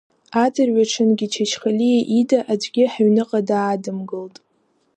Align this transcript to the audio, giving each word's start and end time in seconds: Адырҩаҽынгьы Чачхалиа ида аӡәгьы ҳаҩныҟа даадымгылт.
Адырҩаҽынгьы 0.43 1.27
Чачхалиа 1.33 1.99
ида 2.19 2.39
аӡәгьы 2.51 2.83
ҳаҩныҟа 2.93 3.39
даадымгылт. 3.47 4.35